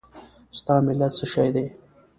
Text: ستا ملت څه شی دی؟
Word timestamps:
ستا 0.59 0.75
ملت 0.87 1.11
څه 1.19 1.25
شی 1.33 1.49
دی؟ 1.55 1.65